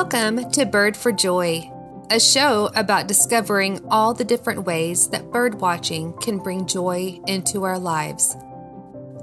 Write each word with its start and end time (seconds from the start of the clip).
Welcome 0.00 0.48
to 0.52 0.64
Bird 0.64 0.96
for 0.96 1.10
Joy, 1.10 1.72
a 2.08 2.20
show 2.20 2.70
about 2.76 3.08
discovering 3.08 3.84
all 3.90 4.14
the 4.14 4.24
different 4.24 4.64
ways 4.64 5.08
that 5.08 5.32
bird 5.32 5.56
watching 5.60 6.12
can 6.18 6.38
bring 6.38 6.66
joy 6.66 7.18
into 7.26 7.64
our 7.64 7.80
lives. 7.80 8.36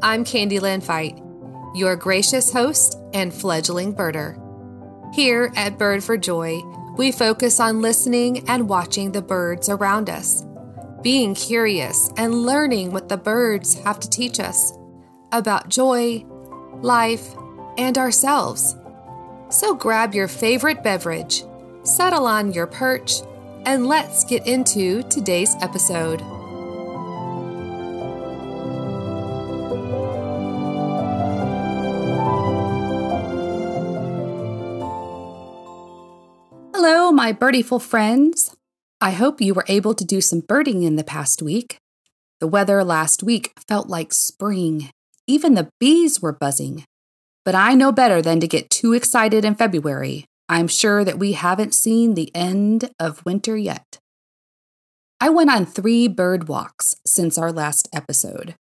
I'm 0.04 0.26
Candy 0.26 0.60
Fite, 0.82 1.18
your 1.76 1.96
gracious 1.96 2.52
host 2.52 3.00
and 3.14 3.34
fledgling 3.34 3.96
birder. 3.96 4.36
Here 5.16 5.50
at 5.56 5.78
Bird 5.78 6.04
for 6.04 6.18
Joy, 6.18 6.62
we 6.98 7.14
focus 7.14 7.62
on 7.62 7.82
listening 7.82 8.44
and 8.50 8.68
watching 8.68 9.14
the 9.14 9.22
birds 9.22 9.70
around 9.70 10.10
us, 10.10 10.46
being 11.02 11.36
curious 11.36 12.10
and 12.18 12.44
learning 12.44 12.92
what 12.92 13.08
the 13.08 13.16
birds 13.16 13.76
have 13.86 14.02
to 14.02 14.10
teach 14.10 14.42
us 14.42 14.74
about 15.32 15.70
joy, 15.70 16.26
life, 16.82 17.34
and 17.78 17.98
ourselves. 17.98 18.76
So 19.50 19.76
grab 19.76 20.16
your 20.16 20.28
favorite 20.28 20.84
beverage, 20.84 21.44
settle 21.84 22.26
on 22.26 22.52
your 22.52 22.68
perch, 22.68 23.22
and 23.66 23.88
let's 23.88 24.24
get 24.24 24.46
into 24.48 25.04
today's 25.04 25.56
episode. 25.62 26.22
Hello, 36.74 37.12
my 37.12 37.32
birdieful 37.32 37.82
friends. 37.82 38.56
I 39.00 39.12
hope 39.12 39.42
you 39.42 39.54
were 39.54 39.66
able 39.68 39.94
to 39.94 40.06
do 40.06 40.22
some 40.22 40.40
birding 40.42 40.84
in 40.84 40.96
the 40.96 41.04
past 41.04 41.42
week. 41.42 41.78
The 42.40 42.48
weather 42.48 42.84
last 42.84 43.24
week 43.24 43.54
felt 43.68 43.88
like 43.88 44.12
spring. 44.12 44.90
Even 45.28 45.54
the 45.54 45.70
bees 45.80 46.22
were 46.22 46.34
buzzing. 46.34 46.84
But 47.46 47.56
I 47.56 47.76
know 47.76 47.92
better 47.92 48.22
than 48.22 48.40
to 48.40 48.48
get 48.48 48.72
too 48.72 48.94
excited 48.94 49.46
in 49.46 49.56
February. 49.56 50.26
I'm 50.50 50.68
sure 50.68 51.06
that 51.06 51.20
we 51.20 51.34
haven't 51.34 51.76
seen 51.76 52.16
the 52.16 52.36
end 52.36 52.90
of 53.00 53.24
winter 53.26 53.56
yet. 53.56 54.00
I 55.22 55.30
went 55.30 55.52
on 55.52 55.66
three 55.66 56.08
bird 56.08 56.48
walks 56.48 56.96
since 57.06 57.38
our 57.38 57.52
last 57.52 57.88
episode. 57.94 58.56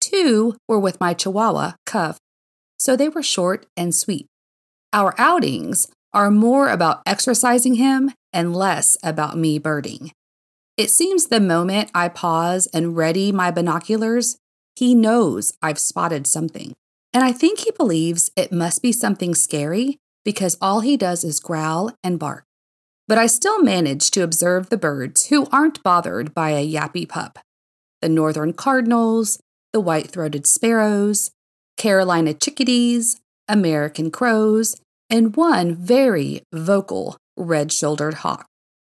Two 0.00 0.56
were 0.68 0.78
with 0.78 1.00
my 1.00 1.12
Chihuahua, 1.12 1.72
Cuff, 1.84 2.18
so 2.78 2.96
they 2.96 3.08
were 3.08 3.22
short 3.22 3.66
and 3.76 3.94
sweet. 3.94 4.26
Our 4.92 5.14
outings 5.18 5.88
are 6.12 6.30
more 6.30 6.70
about 6.70 7.02
exercising 7.06 7.74
him 7.74 8.12
and 8.32 8.56
less 8.56 8.96
about 9.02 9.36
me 9.36 9.58
birding. 9.58 10.12
It 10.76 10.90
seems 10.90 11.26
the 11.26 11.40
moment 11.40 11.90
I 11.94 12.08
pause 12.08 12.66
and 12.72 12.96
ready 12.96 13.32
my 13.32 13.50
binoculars, 13.50 14.38
he 14.74 14.94
knows 14.94 15.52
I've 15.60 15.78
spotted 15.78 16.26
something. 16.26 16.72
And 17.12 17.24
I 17.24 17.32
think 17.32 17.60
he 17.60 17.72
believes 17.72 18.30
it 18.36 18.52
must 18.52 18.82
be 18.82 18.92
something 18.92 19.34
scary 19.34 19.98
because 20.24 20.56
all 20.60 20.80
he 20.80 20.96
does 20.96 21.24
is 21.24 21.40
growl 21.40 21.92
and 22.04 22.18
bark. 22.18 22.44
But 23.08 23.18
I 23.18 23.26
still 23.26 23.62
manage 23.62 24.10
to 24.12 24.22
observe 24.22 24.68
the 24.68 24.76
birds 24.76 25.26
who 25.26 25.46
aren't 25.50 25.82
bothered 25.82 26.32
by 26.34 26.50
a 26.50 26.66
yappy 26.66 27.08
pup 27.08 27.38
the 28.02 28.08
northern 28.08 28.54
cardinals, 28.54 29.38
the 29.74 29.80
white 29.80 30.08
throated 30.10 30.46
sparrows, 30.46 31.30
Carolina 31.76 32.32
chickadees, 32.32 33.20
American 33.46 34.10
crows, 34.10 34.76
and 35.10 35.36
one 35.36 35.74
very 35.74 36.40
vocal 36.52 37.18
red 37.36 37.72
shouldered 37.72 38.14
hawk. 38.14 38.46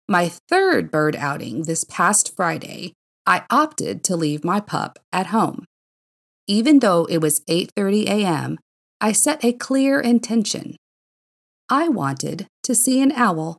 My 0.08 0.28
third 0.28 0.90
bird 0.90 1.16
outing 1.16 1.62
this 1.62 1.84
past 1.84 2.34
Friday, 2.34 2.92
I 3.26 3.44
opted 3.48 4.02
to 4.04 4.16
leave 4.16 4.44
my 4.44 4.60
pup 4.60 4.98
at 5.12 5.28
home. 5.28 5.64
Even 6.50 6.80
though 6.80 7.04
it 7.04 7.18
was 7.18 7.42
8:30 7.42 8.08
a.m., 8.08 8.58
I 9.00 9.12
set 9.12 9.44
a 9.44 9.52
clear 9.52 10.00
intention. 10.00 10.74
I 11.68 11.88
wanted 11.88 12.48
to 12.64 12.74
see 12.74 13.00
an 13.00 13.12
owl. 13.12 13.58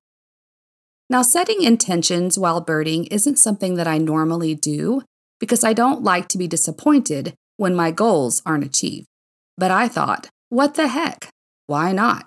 Now, 1.10 1.22
setting 1.22 1.62
intentions 1.64 2.38
while 2.38 2.60
birding 2.60 3.06
isn't 3.06 3.40
something 3.40 3.76
that 3.76 3.88
I 3.88 3.98
normally 3.98 4.56
do 4.56 5.04
because 5.40 5.64
I 5.64 5.72
don't 5.72 6.04
like 6.04 6.28
to 6.30 6.38
be 6.38 6.50
disappointed 6.50 7.34
when 7.56 7.74
my 7.74 7.92
goals 7.92 8.42
aren't 8.46 8.66
achieved. 8.66 9.08
But 9.58 9.72
I 9.72 9.88
thought, 9.88 10.28
what 10.50 10.76
the 10.76 10.90
heck? 10.90 11.30
Why 11.68 11.94
not? 11.94 12.26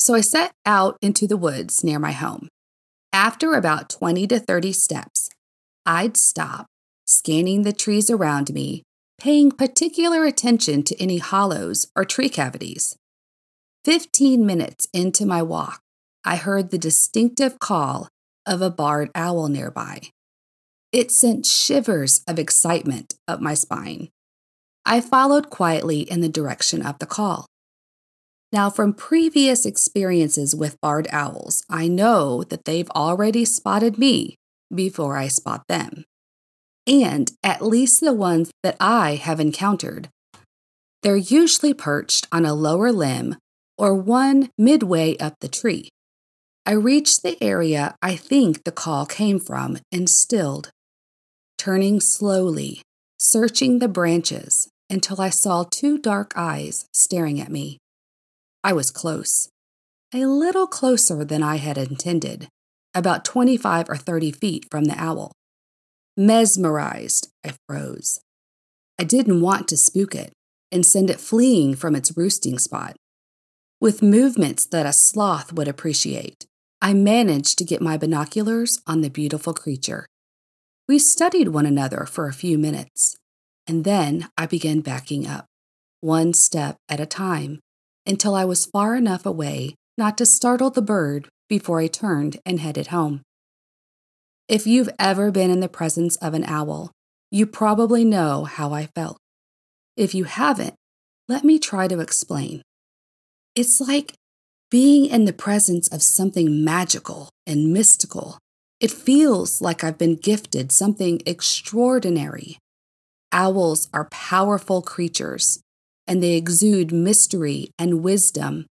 So 0.00 0.14
I 0.14 0.22
set 0.22 0.52
out 0.64 0.96
into 1.02 1.26
the 1.26 1.36
woods 1.36 1.84
near 1.84 1.98
my 1.98 2.12
home. 2.12 2.48
After 3.12 3.52
about 3.52 3.90
20 3.90 4.26
to 4.28 4.40
30 4.40 4.72
steps, 4.72 5.28
I'd 5.84 6.16
stop, 6.16 6.64
scanning 7.04 7.64
the 7.64 7.74
trees 7.74 8.08
around 8.08 8.50
me 8.54 8.82
paying 9.18 9.50
particular 9.50 10.24
attention 10.24 10.82
to 10.82 11.00
any 11.00 11.18
hollows 11.18 11.86
or 11.96 12.04
tree 12.04 12.28
cavities. 12.28 12.96
Fifteen 13.84 14.46
minutes 14.46 14.88
into 14.92 15.26
my 15.26 15.42
walk, 15.42 15.80
I 16.24 16.36
heard 16.36 16.70
the 16.70 16.78
distinctive 16.78 17.58
call 17.58 18.08
of 18.46 18.62
a 18.62 18.70
barred 18.70 19.10
owl 19.14 19.48
nearby. 19.48 20.00
It 20.92 21.10
sent 21.10 21.46
shivers 21.46 22.22
of 22.28 22.38
excitement 22.38 23.14
up 23.26 23.40
my 23.40 23.54
spine. 23.54 24.10
I 24.86 25.00
followed 25.00 25.50
quietly 25.50 26.00
in 26.00 26.20
the 26.20 26.28
direction 26.28 26.84
of 26.84 26.98
the 26.98 27.06
call. 27.06 27.46
Now, 28.52 28.70
from 28.70 28.94
previous 28.94 29.66
experiences 29.66 30.54
with 30.54 30.80
barred 30.80 31.08
owls, 31.10 31.64
I 31.68 31.88
know 31.88 32.44
that 32.44 32.64
they've 32.64 32.90
already 32.90 33.44
spotted 33.44 33.98
me 33.98 34.36
before 34.72 35.16
I 35.16 35.28
spot 35.28 35.64
them 35.68 36.04
and 36.86 37.30
at 37.42 37.62
least 37.62 38.00
the 38.00 38.12
ones 38.12 38.50
that 38.62 38.76
I 38.80 39.14
have 39.16 39.40
encountered. 39.40 40.08
They're 41.02 41.16
usually 41.16 41.74
perched 41.74 42.26
on 42.32 42.44
a 42.44 42.54
lower 42.54 42.92
limb 42.92 43.36
or 43.76 43.94
one 43.94 44.50
midway 44.56 45.16
up 45.18 45.34
the 45.40 45.48
tree. 45.48 45.88
I 46.66 46.72
reached 46.72 47.22
the 47.22 47.42
area 47.42 47.94
I 48.00 48.16
think 48.16 48.64
the 48.64 48.72
call 48.72 49.04
came 49.04 49.38
from 49.38 49.78
and 49.92 50.08
stilled, 50.08 50.70
turning 51.58 52.00
slowly, 52.00 52.80
searching 53.18 53.78
the 53.78 53.88
branches 53.88 54.68
until 54.88 55.20
I 55.20 55.30
saw 55.30 55.64
two 55.64 55.98
dark 55.98 56.32
eyes 56.36 56.86
staring 56.92 57.40
at 57.40 57.50
me. 57.50 57.78
I 58.62 58.72
was 58.72 58.90
close, 58.90 59.48
a 60.14 60.24
little 60.24 60.66
closer 60.66 61.24
than 61.24 61.42
I 61.42 61.56
had 61.56 61.76
intended, 61.76 62.48
about 62.94 63.24
25 63.24 63.90
or 63.90 63.96
30 63.96 64.30
feet 64.32 64.66
from 64.70 64.84
the 64.84 64.94
owl. 64.96 65.32
Mesmerized, 66.16 67.28
I 67.44 67.54
froze. 67.66 68.20
I 69.00 69.04
didn't 69.04 69.40
want 69.40 69.66
to 69.68 69.76
spook 69.76 70.14
it 70.14 70.32
and 70.70 70.86
send 70.86 71.10
it 71.10 71.20
fleeing 71.20 71.74
from 71.74 71.96
its 71.96 72.16
roosting 72.16 72.58
spot. 72.58 72.96
With 73.80 74.02
movements 74.02 74.64
that 74.66 74.86
a 74.86 74.92
sloth 74.92 75.52
would 75.52 75.66
appreciate, 75.68 76.46
I 76.80 76.94
managed 76.94 77.58
to 77.58 77.64
get 77.64 77.82
my 77.82 77.96
binoculars 77.96 78.80
on 78.86 79.00
the 79.00 79.10
beautiful 79.10 79.54
creature. 79.54 80.06
We 80.88 80.98
studied 80.98 81.48
one 81.48 81.66
another 81.66 82.06
for 82.06 82.28
a 82.28 82.32
few 82.32 82.58
minutes, 82.58 83.16
and 83.66 83.84
then 83.84 84.28
I 84.38 84.46
began 84.46 84.80
backing 84.80 85.26
up, 85.26 85.46
one 86.00 86.32
step 86.34 86.76
at 86.88 87.00
a 87.00 87.06
time, 87.06 87.60
until 88.06 88.34
I 88.34 88.44
was 88.44 88.66
far 88.66 88.94
enough 88.94 89.26
away 89.26 89.74
not 89.96 90.18
to 90.18 90.26
startle 90.26 90.70
the 90.70 90.82
bird 90.82 91.28
before 91.48 91.80
I 91.80 91.86
turned 91.86 92.38
and 92.44 92.60
headed 92.60 92.88
home. 92.88 93.22
If 94.48 94.66
you've 94.66 94.90
ever 94.98 95.30
been 95.30 95.50
in 95.50 95.60
the 95.60 95.70
presence 95.70 96.16
of 96.16 96.34
an 96.34 96.44
owl, 96.44 96.92
you 97.30 97.46
probably 97.46 98.04
know 98.04 98.44
how 98.44 98.74
I 98.74 98.86
felt. 98.94 99.16
If 99.96 100.14
you 100.14 100.24
haven't, 100.24 100.74
let 101.28 101.44
me 101.44 101.58
try 101.58 101.88
to 101.88 102.00
explain. 102.00 102.60
It's 103.54 103.80
like 103.80 104.12
being 104.70 105.06
in 105.06 105.24
the 105.24 105.32
presence 105.32 105.88
of 105.88 106.02
something 106.02 106.62
magical 106.62 107.30
and 107.46 107.72
mystical. 107.72 108.38
It 108.80 108.90
feels 108.90 109.62
like 109.62 109.82
I've 109.82 109.96
been 109.96 110.16
gifted 110.16 110.72
something 110.72 111.22
extraordinary. 111.24 112.58
Owls 113.32 113.88
are 113.94 114.10
powerful 114.10 114.82
creatures, 114.82 115.60
and 116.06 116.22
they 116.22 116.34
exude 116.34 116.92
mystery 116.92 117.70
and 117.78 118.02
wisdom. 118.02 118.66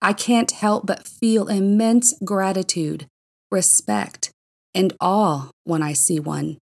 I 0.00 0.12
can't 0.12 0.52
help 0.52 0.86
but 0.86 1.08
feel 1.08 1.48
immense 1.48 2.14
gratitude, 2.24 3.06
respect, 3.50 4.30
and 4.74 4.92
awe 5.00 5.50
when 5.64 5.82
I 5.82 5.92
see 5.92 6.20
one. 6.20 6.58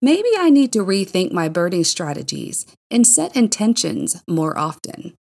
Maybe 0.00 0.30
I 0.36 0.50
need 0.50 0.72
to 0.72 0.84
rethink 0.84 1.32
my 1.32 1.48
birding 1.48 1.84
strategies 1.84 2.66
and 2.90 3.06
set 3.06 3.36
intentions 3.36 4.22
more 4.28 4.58
often. 4.58 5.14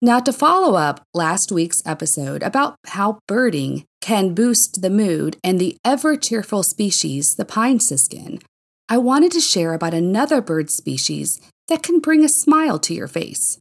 Now, 0.00 0.18
to 0.20 0.32
follow 0.32 0.74
up 0.74 1.02
last 1.14 1.52
week's 1.52 1.82
episode 1.86 2.42
about 2.42 2.74
how 2.86 3.20
birding 3.28 3.84
can 4.00 4.34
boost 4.34 4.82
the 4.82 4.90
mood 4.90 5.36
and 5.44 5.60
the 5.60 5.76
ever 5.84 6.16
cheerful 6.16 6.62
species, 6.62 7.36
the 7.36 7.44
pine 7.44 7.78
siskin, 7.78 8.40
I 8.88 8.98
wanted 8.98 9.30
to 9.32 9.40
share 9.40 9.74
about 9.74 9.94
another 9.94 10.40
bird 10.40 10.70
species 10.70 11.40
that 11.68 11.82
can 11.82 12.00
bring 12.00 12.24
a 12.24 12.28
smile 12.28 12.78
to 12.80 12.94
your 12.94 13.08
face 13.08 13.58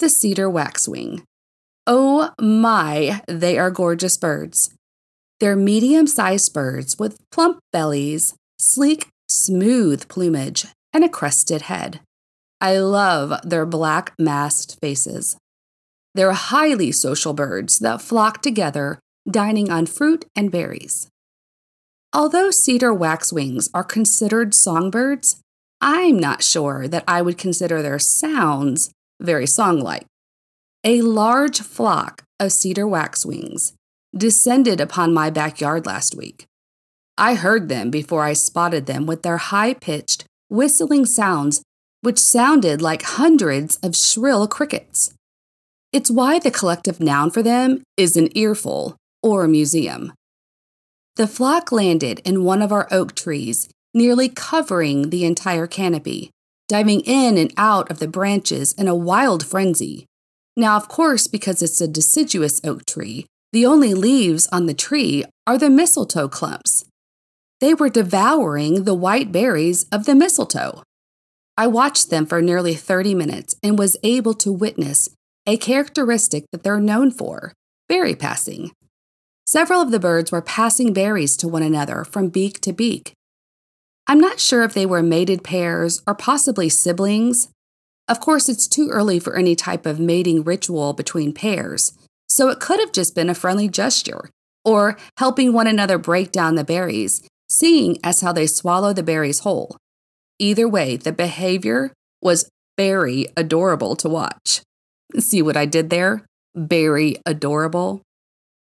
the 0.00 0.08
cedar 0.08 0.48
waxwing. 0.48 1.22
Oh 1.86 2.30
my, 2.40 3.20
they 3.28 3.58
are 3.58 3.70
gorgeous 3.70 4.16
birds. 4.16 4.70
They're 5.40 5.56
medium 5.56 6.06
sized 6.06 6.52
birds 6.52 6.98
with 6.98 7.18
plump 7.30 7.60
bellies, 7.72 8.34
sleek, 8.58 9.08
smooth 9.28 10.06
plumage, 10.06 10.66
and 10.92 11.02
a 11.02 11.08
crested 11.08 11.62
head. 11.62 12.00
I 12.60 12.76
love 12.76 13.32
their 13.42 13.64
black 13.64 14.12
masked 14.18 14.76
faces. 14.82 15.38
They're 16.14 16.32
highly 16.32 16.92
social 16.92 17.32
birds 17.32 17.78
that 17.78 18.02
flock 18.02 18.42
together, 18.42 18.98
dining 19.28 19.70
on 19.70 19.86
fruit 19.86 20.26
and 20.36 20.50
berries. 20.50 21.08
Although 22.12 22.50
cedar 22.50 22.92
waxwings 22.92 23.70
are 23.72 23.84
considered 23.84 24.52
songbirds, 24.52 25.40
I'm 25.80 26.18
not 26.18 26.42
sure 26.42 26.86
that 26.88 27.04
I 27.08 27.22
would 27.22 27.38
consider 27.38 27.80
their 27.80 27.98
sounds 27.98 28.90
very 29.22 29.46
song 29.46 29.80
like. 29.80 30.04
A 30.84 31.00
large 31.00 31.60
flock 31.60 32.24
of 32.38 32.52
cedar 32.52 32.86
waxwings 32.86 33.72
descended 34.16 34.80
upon 34.80 35.14
my 35.14 35.30
backyard 35.30 35.86
last 35.86 36.14
week. 36.14 36.46
I 37.16 37.34
heard 37.34 37.68
them 37.68 37.90
before 37.90 38.24
I 38.24 38.32
spotted 38.32 38.86
them 38.86 39.06
with 39.06 39.22
their 39.22 39.36
high 39.36 39.74
pitched, 39.74 40.24
whistling 40.48 41.06
sounds, 41.06 41.62
which 42.00 42.18
sounded 42.18 42.80
like 42.80 43.02
hundreds 43.02 43.76
of 43.76 43.94
shrill 43.94 44.48
crickets. 44.48 45.12
It's 45.92 46.10
why 46.10 46.38
the 46.38 46.50
collective 46.50 47.00
noun 47.00 47.30
for 47.30 47.42
them 47.42 47.82
is 47.96 48.16
an 48.16 48.36
earful 48.36 48.96
or 49.22 49.44
a 49.44 49.48
museum. 49.48 50.12
The 51.16 51.26
flock 51.26 51.72
landed 51.72 52.20
in 52.24 52.44
one 52.44 52.62
of 52.62 52.72
our 52.72 52.88
oak 52.90 53.14
trees, 53.14 53.68
nearly 53.92 54.28
covering 54.28 55.10
the 55.10 55.24
entire 55.24 55.66
canopy, 55.66 56.30
diving 56.68 57.00
in 57.00 57.36
and 57.36 57.52
out 57.56 57.90
of 57.90 57.98
the 57.98 58.08
branches 58.08 58.72
in 58.74 58.88
a 58.88 58.94
wild 58.94 59.44
frenzy. 59.44 60.06
Now, 60.56 60.76
of 60.76 60.88
course, 60.88 61.26
because 61.26 61.62
it's 61.62 61.80
a 61.80 61.88
deciduous 61.88 62.60
oak 62.64 62.86
tree, 62.86 63.26
the 63.52 63.66
only 63.66 63.94
leaves 63.94 64.46
on 64.52 64.66
the 64.66 64.74
tree 64.74 65.24
are 65.46 65.58
the 65.58 65.70
mistletoe 65.70 66.28
clumps. 66.28 66.84
They 67.60 67.74
were 67.74 67.88
devouring 67.88 68.84
the 68.84 68.94
white 68.94 69.32
berries 69.32 69.84
of 69.92 70.06
the 70.06 70.14
mistletoe. 70.14 70.82
I 71.56 71.66
watched 71.66 72.10
them 72.10 72.26
for 72.26 72.40
nearly 72.40 72.74
30 72.74 73.14
minutes 73.14 73.54
and 73.62 73.78
was 73.78 73.96
able 74.02 74.34
to 74.34 74.52
witness 74.52 75.08
a 75.46 75.56
characteristic 75.56 76.44
that 76.52 76.62
they're 76.62 76.80
known 76.80 77.10
for 77.10 77.52
berry 77.88 78.14
passing. 78.14 78.70
Several 79.46 79.82
of 79.82 79.90
the 79.90 79.98
birds 79.98 80.30
were 80.30 80.40
passing 80.40 80.92
berries 80.92 81.36
to 81.38 81.48
one 81.48 81.62
another 81.62 82.04
from 82.04 82.28
beak 82.28 82.60
to 82.60 82.72
beak. 82.72 83.14
I'm 84.06 84.20
not 84.20 84.38
sure 84.38 84.62
if 84.62 84.74
they 84.74 84.86
were 84.86 85.02
mated 85.02 85.42
pairs 85.42 86.02
or 86.06 86.14
possibly 86.14 86.68
siblings. 86.68 87.48
Of 88.06 88.20
course, 88.20 88.48
it's 88.48 88.68
too 88.68 88.88
early 88.90 89.18
for 89.18 89.36
any 89.36 89.56
type 89.56 89.86
of 89.86 89.98
mating 89.98 90.44
ritual 90.44 90.92
between 90.92 91.32
pairs, 91.32 91.92
so 92.30 92.48
it 92.48 92.60
could 92.60 92.78
have 92.78 92.92
just 92.92 93.14
been 93.14 93.28
a 93.28 93.34
friendly 93.34 93.68
gesture 93.68 94.30
or 94.64 94.96
helping 95.18 95.52
one 95.52 95.66
another 95.66 95.98
break 95.98 96.30
down 96.30 96.54
the 96.54 96.64
berries, 96.64 97.26
seeing 97.48 97.98
as 98.04 98.20
how 98.20 98.32
they 98.32 98.46
swallow 98.46 98.92
the 98.92 99.02
berries 99.02 99.40
whole. 99.40 99.76
Either 100.38 100.68
way, 100.68 100.96
the 100.96 101.12
behavior 101.12 101.92
was 102.22 102.48
very 102.78 103.26
adorable 103.36 103.96
to 103.96 104.08
watch. 104.08 104.62
See 105.18 105.42
what 105.42 105.56
I 105.56 105.66
did 105.66 105.90
there? 105.90 106.24
Very 106.54 107.16
adorable. 107.26 108.00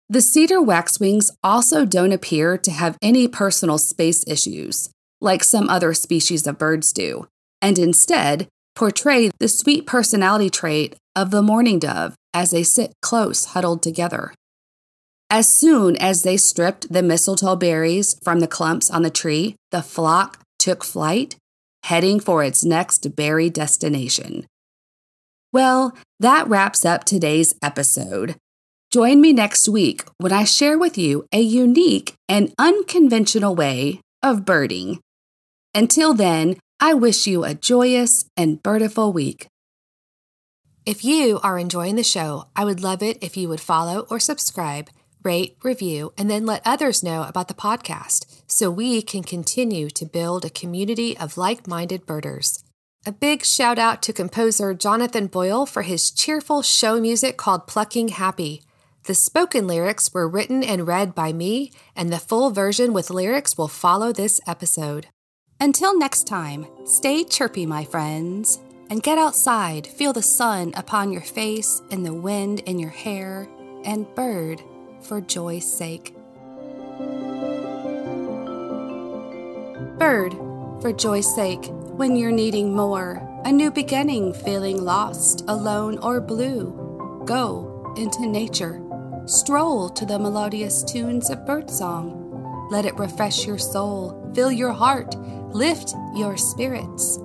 The 0.10 0.22
cedar 0.22 0.62
waxwings 0.62 1.32
also 1.42 1.86
don't 1.86 2.12
appear 2.12 2.58
to 2.58 2.72
have 2.72 2.98
any 3.02 3.28
personal 3.28 3.78
space 3.78 4.24
issues, 4.28 4.90
like 5.22 5.44
some 5.44 5.70
other 5.70 5.94
species 5.94 6.46
of 6.46 6.58
birds 6.58 6.92
do, 6.92 7.28
and 7.62 7.80
instead 7.80 8.48
portray 8.76 9.32
the 9.40 9.48
sweet 9.48 9.88
personality 9.88 10.50
trait 10.50 10.96
of 11.16 11.32
the 11.32 11.42
mourning 11.42 11.80
dove 11.80 12.16
as 12.34 12.52
they 12.52 12.64
sit 12.64 12.94
close, 13.02 13.46
huddled 13.46 13.82
together. 13.82 14.34
As 15.30 15.52
soon 15.52 15.96
as 15.98 16.24
they 16.24 16.38
stripped 16.38 16.92
the 16.92 17.02
mistletoe 17.02 17.56
berries 17.56 18.20
from 18.24 18.42
the 18.42 18.48
clumps 18.48 18.92
on 18.92 19.02
the 19.02 19.10
tree, 19.10 19.56
the 19.72 19.82
flock 19.82 20.40
took 20.60 20.84
flight, 20.84 21.36
heading 21.84 22.20
for 22.20 22.44
its 22.44 22.64
next 22.64 23.16
berry 23.16 23.50
destination. 23.50 24.46
Well, 25.52 25.98
that 26.20 26.48
wraps 26.48 26.86
up 26.86 27.06
today's 27.06 27.56
episode. 27.62 28.36
Join 28.92 29.20
me 29.20 29.34
next 29.34 29.68
week 29.68 30.04
when 30.18 30.32
I 30.32 30.44
share 30.44 30.78
with 30.78 30.98
you 30.98 31.26
a 31.32 31.42
unique 31.42 32.14
and 32.30 32.54
unconventional 32.60 33.56
way 33.56 34.02
of 34.22 34.46
birding. 34.46 35.00
Until 35.74 36.14
then, 36.14 36.58
I 36.80 36.94
wish 36.94 37.26
you 37.26 37.46
a 37.46 37.54
joyous 37.54 38.26
and 38.36 38.62
birdiful 38.62 39.14
week. 39.14 39.48
If 40.86 41.06
you 41.06 41.40
are 41.42 41.58
enjoying 41.58 41.96
the 41.96 42.04
show, 42.04 42.50
I 42.54 42.66
would 42.66 42.84
love 42.84 43.02
it 43.02 43.18
if 43.22 43.38
you 43.38 43.48
would 43.48 43.62
follow 43.62 44.06
or 44.10 44.20
subscribe, 44.20 44.90
rate, 45.24 45.58
review, 45.64 46.14
and 46.18 46.30
then 46.30 46.46
let 46.46 46.62
others 46.66 47.02
know 47.02 47.24
about 47.24 47.48
the 47.48 47.54
podcast 47.54 48.26
so 48.46 48.70
we 48.70 49.02
can 49.02 49.24
continue 49.24 49.90
to 49.92 50.06
build 50.06 50.44
a 50.44 50.50
community 50.50 51.18
of 51.18 51.38
like 51.38 51.66
minded 51.66 52.06
birders. 52.06 52.64
A 53.06 53.12
big 53.12 53.46
shout 53.46 53.80
out 53.80 54.02
to 54.04 54.14
composer 54.14 54.74
Jonathan 54.74 55.28
Boyle 55.28 55.66
for 55.66 55.84
his 55.84 56.12
cheerful 56.12 56.62
show 56.62 57.00
music 57.00 57.38
called 57.38 57.68
Plucking 57.68 58.10
Happy. 58.10 58.64
The 59.06 59.16
spoken 59.16 59.66
lyrics 59.66 60.14
were 60.14 60.28
written 60.28 60.62
and 60.62 60.88
read 60.88 61.16
by 61.16 61.32
me, 61.32 61.72
and 61.96 62.12
the 62.12 62.20
full 62.20 62.52
version 62.52 62.92
with 62.92 63.10
lyrics 63.10 63.58
will 63.58 63.70
follow 63.70 64.12
this 64.12 64.42
episode. 64.46 65.08
Until 65.60 65.98
next 65.98 66.28
time, 66.28 66.68
stay 66.86 67.24
chirpy, 67.24 67.66
my 67.66 67.86
friends, 67.86 68.60
and 68.90 69.02
get 69.02 69.18
outside, 69.18 69.88
feel 69.88 70.14
the 70.14 70.22
sun 70.22 70.74
upon 70.76 71.12
your 71.12 71.22
face 71.22 71.82
and 71.92 72.06
the 72.06 72.14
wind 72.14 72.60
in 72.62 72.78
your 72.78 72.90
hair, 72.90 73.48
and 73.84 74.14
bird 74.16 74.62
for 75.02 75.22
joy's 75.22 75.72
sake. 75.72 76.14
Bird 79.98 80.34
for 80.82 80.94
joy's 80.94 81.34
sake, 81.34 81.66
when 81.98 82.16
you're 82.16 82.32
needing 82.32 82.76
more, 82.76 83.22
a 83.46 83.52
new 83.52 83.72
beginning, 83.72 84.34
feeling 84.34 84.84
lost, 84.84 85.44
alone, 85.48 85.98
or 86.00 86.20
blue, 86.20 87.24
go 87.26 87.94
into 87.98 88.28
nature 88.28 88.82
Stroll 89.28 89.90
to 89.90 90.06
the 90.06 90.20
melodious 90.20 90.84
tunes 90.84 91.32
of 91.32 91.48
birdsong. 91.48 92.25
Let 92.70 92.86
it 92.86 92.98
refresh 92.98 93.46
your 93.46 93.58
soul, 93.58 94.32
fill 94.34 94.52
your 94.52 94.72
heart, 94.72 95.16
lift 95.54 95.94
your 96.16 96.38
spirits. 96.38 97.20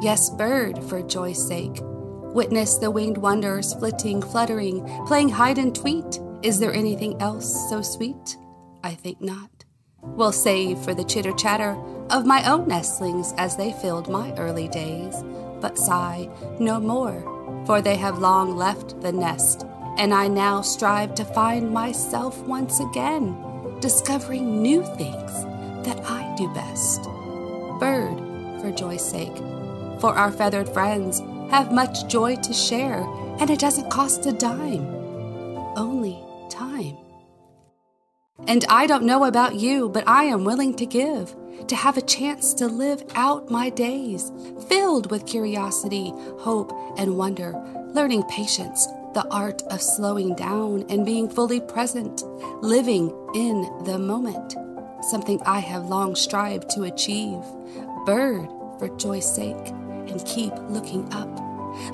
Yes, 0.00 0.30
bird, 0.30 0.82
for 0.84 1.02
joy's 1.02 1.46
sake. 1.46 1.78
Witness 1.82 2.78
the 2.78 2.90
winged 2.90 3.18
wonders 3.18 3.74
flitting, 3.74 4.22
fluttering, 4.22 4.84
playing 5.06 5.28
hide 5.28 5.58
and 5.58 5.74
tweet. 5.74 6.20
Is 6.42 6.58
there 6.58 6.72
anything 6.72 7.20
else 7.20 7.68
so 7.68 7.82
sweet? 7.82 8.36
I 8.82 8.94
think 8.94 9.20
not. 9.20 9.64
We'll 10.02 10.32
save 10.32 10.78
for 10.78 10.94
the 10.94 11.04
chitter 11.04 11.32
chatter 11.32 11.76
of 12.10 12.26
my 12.26 12.48
own 12.50 12.66
nestlings 12.66 13.34
as 13.36 13.56
they 13.56 13.72
filled 13.72 14.08
my 14.08 14.32
early 14.36 14.68
days, 14.68 15.22
but 15.60 15.78
sigh 15.78 16.28
no 16.58 16.80
more, 16.80 17.64
for 17.66 17.82
they 17.82 17.96
have 17.96 18.18
long 18.18 18.56
left 18.56 19.00
the 19.02 19.12
nest 19.12 19.66
and 20.00 20.14
I 20.14 20.28
now 20.28 20.62
strive 20.62 21.14
to 21.16 21.24
find 21.26 21.70
myself 21.70 22.40
once 22.44 22.80
again, 22.80 23.36
discovering 23.80 24.62
new 24.62 24.82
things 24.96 25.32
that 25.84 26.00
I 26.04 26.34
do 26.36 26.52
best. 26.52 27.02
Bird, 27.80 28.18
for 28.60 28.70
joy's 28.70 29.04
sake, 29.04 29.36
for 30.00 30.14
our 30.14 30.30
feathered 30.30 30.68
friends 30.68 31.20
have 31.50 31.72
much 31.72 32.06
joy 32.06 32.36
to 32.36 32.52
share, 32.52 33.02
and 33.40 33.50
it 33.50 33.58
doesn't 33.58 33.90
cost 33.90 34.26
a 34.26 34.32
dime, 34.32 34.86
only 35.76 36.22
time. 36.50 36.96
And 38.46 38.64
I 38.68 38.86
don't 38.86 39.04
know 39.04 39.24
about 39.24 39.56
you, 39.56 39.88
but 39.88 40.06
I 40.06 40.24
am 40.24 40.44
willing 40.44 40.74
to 40.76 40.86
give, 40.86 41.34
to 41.66 41.76
have 41.76 41.96
a 41.96 42.02
chance 42.02 42.54
to 42.54 42.66
live 42.66 43.02
out 43.14 43.50
my 43.50 43.70
days, 43.70 44.30
filled 44.68 45.10
with 45.10 45.26
curiosity, 45.26 46.12
hope, 46.38 46.72
and 46.98 47.16
wonder, 47.16 47.52
learning 47.92 48.24
patience 48.24 48.86
the 49.12 49.26
art 49.30 49.62
of 49.62 49.82
slowing 49.82 50.34
down 50.34 50.84
and 50.88 51.04
being 51.04 51.28
fully 51.28 51.60
present, 51.60 52.22
living 52.62 53.08
in 53.34 53.62
the 53.84 53.98
moment, 53.98 54.54
something 55.04 55.40
I 55.46 55.60
have 55.60 55.86
long 55.88 56.14
strived 56.14 56.70
to 56.70 56.84
achieve. 56.84 57.40
Bird, 58.06 58.48
for 58.78 58.88
joy's 58.96 59.32
sake, 59.32 59.68
and 59.68 60.24
keep 60.24 60.52
looking 60.68 61.12
up. 61.12 61.28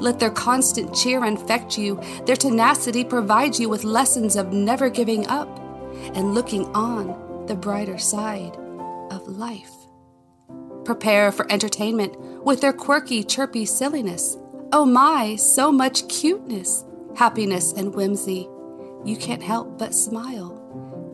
Let 0.00 0.18
their 0.18 0.30
constant 0.30 0.94
cheer 0.94 1.24
infect 1.24 1.78
you, 1.78 2.00
their 2.24 2.36
tenacity 2.36 3.04
provide 3.04 3.58
you 3.58 3.68
with 3.68 3.84
lessons 3.84 4.36
of 4.36 4.52
never 4.52 4.88
giving 4.88 5.26
up 5.26 5.48
and 6.14 6.34
looking 6.34 6.66
on 6.74 7.46
the 7.46 7.54
brighter 7.54 7.98
side 7.98 8.56
of 9.10 9.26
life. 9.28 9.72
Prepare 10.84 11.32
for 11.32 11.50
entertainment 11.52 12.16
with 12.44 12.60
their 12.60 12.72
quirky, 12.72 13.22
chirpy 13.22 13.64
silliness. 13.64 14.36
Oh 14.72 14.84
my, 14.84 15.36
so 15.36 15.70
much 15.70 16.08
cuteness 16.08 16.84
happiness, 17.16 17.72
and 17.72 17.94
whimsy, 17.94 18.48
you 19.04 19.16
can't 19.16 19.42
help 19.42 19.78
but 19.78 19.94
smile. 19.94 20.62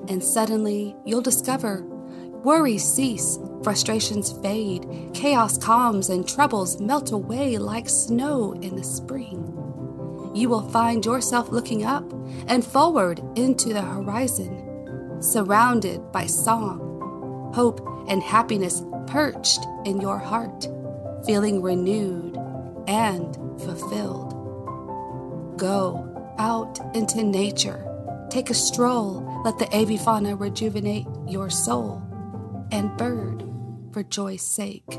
And 0.09 0.23
suddenly 0.23 0.97
you'll 1.05 1.23
discover 1.23 1.85
worries 2.43 2.85
cease, 2.85 3.39
frustrations 3.63 4.33
fade, 4.43 5.11
chaos 5.15 5.57
calms, 5.57 6.11
and 6.11 6.29
troubles 6.29 6.81
melt 6.81 7.13
away 7.13 7.57
like 7.59 7.89
snow 7.89 8.53
in 8.55 8.75
the 8.75 8.85
spring. 8.85 9.49
You 10.35 10.49
will 10.49 10.69
find 10.71 11.05
yourself 11.05 11.51
looking 11.51 11.85
up 11.85 12.11
and 12.49 12.65
forward 12.65 13.21
into 13.37 13.73
the 13.73 13.83
horizon, 13.83 15.21
surrounded 15.21 16.11
by 16.11 16.27
song, 16.27 17.53
hope, 17.55 17.87
and 18.09 18.23
happiness 18.23 18.83
perched 19.07 19.61
in 19.85 20.01
your 20.01 20.19
heart, 20.19 20.67
feeling 21.25 21.63
renewed 21.63 22.37
and 22.89 23.37
fulfilled. 23.61 24.33
Go 25.59 26.35
out 26.39 26.81
into 26.95 27.23
nature. 27.23 27.92
Take 28.33 28.49
a 28.49 28.55
stroll, 28.55 29.43
let 29.45 29.59
the 29.59 29.67
avifauna 29.67 30.41
rejuvenate 30.41 31.07
your 31.29 31.51
soul. 31.51 32.03
And 32.73 32.97
bird, 32.97 33.45
for 33.93 34.03
joy's 34.05 34.41
sake. 34.41 34.99